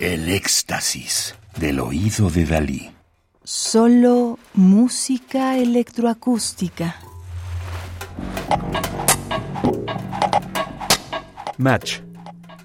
[0.00, 2.92] El éxtasis del oído de Dalí.
[3.42, 6.94] Solo música electroacústica.
[11.56, 11.98] Match.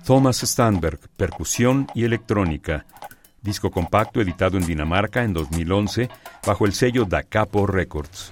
[0.06, 2.86] Thomas Stanberg, percusión y electrónica.
[3.42, 6.10] Disco compacto editado en Dinamarca en 2011
[6.46, 8.32] bajo el sello Da Capo Records.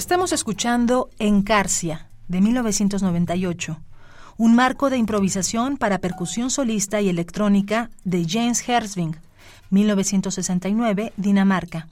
[0.00, 3.82] Estamos escuchando Encarcia, de 1998,
[4.38, 9.14] un marco de improvisación para percusión solista y electrónica de James Hersving,
[9.68, 11.88] 1969, Dinamarca.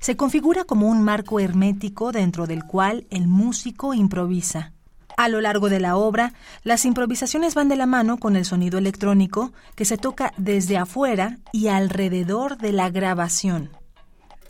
[0.00, 4.74] Se configura como un marco hermético dentro del cual el músico improvisa.
[5.16, 8.76] A lo largo de la obra, las improvisaciones van de la mano con el sonido
[8.76, 13.79] electrónico que se toca desde afuera y alrededor de la grabación.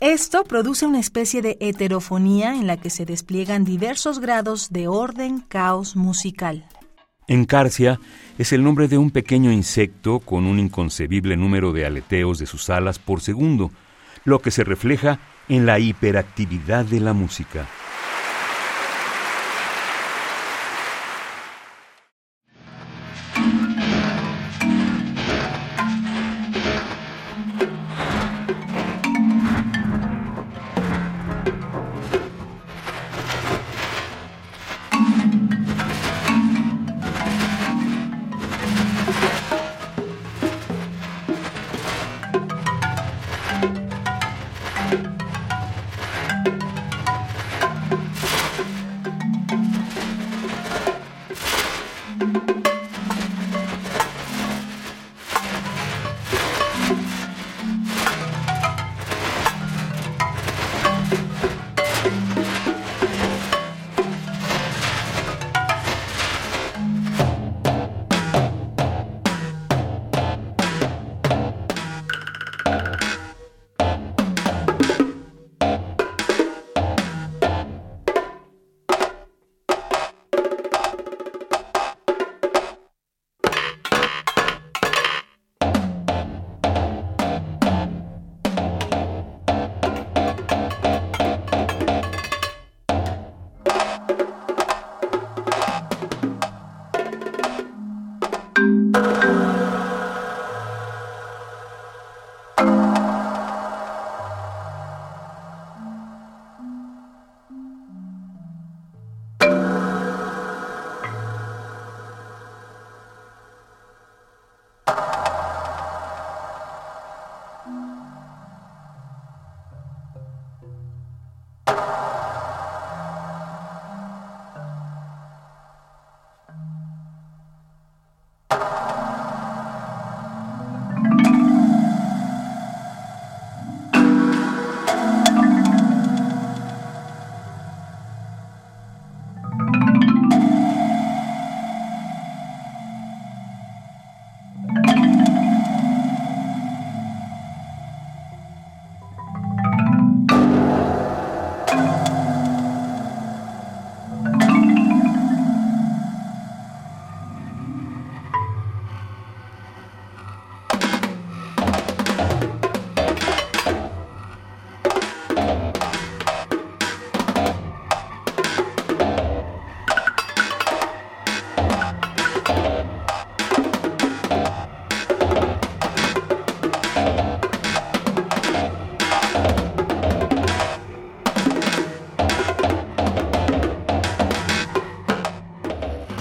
[0.01, 5.41] Esto produce una especie de heterofonía en la que se despliegan diversos grados de orden,
[5.41, 6.65] caos musical.
[7.27, 7.99] Encarcia
[8.39, 12.71] es el nombre de un pequeño insecto con un inconcebible número de aleteos de sus
[12.71, 13.69] alas por segundo,
[14.25, 17.67] lo que se refleja en la hiperactividad de la música.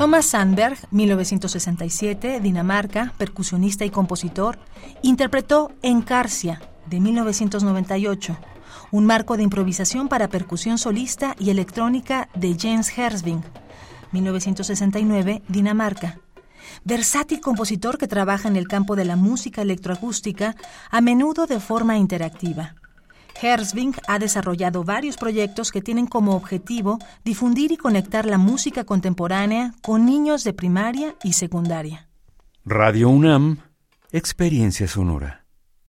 [0.01, 4.59] Thomas Sandberg, 1967, Dinamarca, percusionista y compositor,
[5.03, 8.39] interpretó Encarcia, de 1998,
[8.93, 13.43] un marco de improvisación para percusión solista y electrónica de James Hersving,
[14.13, 16.19] 1969, Dinamarca.
[16.83, 20.57] Versátil compositor que trabaja en el campo de la música electroacústica,
[20.91, 22.75] a menudo de forma interactiva.
[23.41, 29.75] Hersving ha desarrollado varios proyectos que tienen como objetivo difundir y conectar la música contemporánea
[29.83, 32.09] con niños de primaria y secundaria.
[32.65, 33.59] Radio UNAM,
[34.13, 35.40] Experiencia Sonora.